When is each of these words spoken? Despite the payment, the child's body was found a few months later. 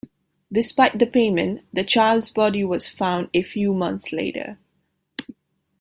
Despite 0.51 0.97
the 0.97 1.05
payment, 1.05 1.61
the 1.71 1.83
child's 1.83 2.31
body 2.31 2.63
was 2.63 2.89
found 2.89 3.29
a 3.35 3.43
few 3.43 3.71
months 3.71 4.11
later. 4.11 4.57